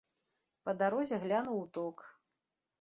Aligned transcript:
Па 0.69 0.75
дарозе 0.79 1.21
глянуў 1.27 1.61
у 1.63 1.71
ток. 1.79 1.97